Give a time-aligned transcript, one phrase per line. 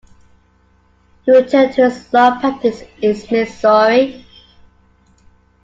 [1.25, 4.25] He returned to his law practice in Missouri.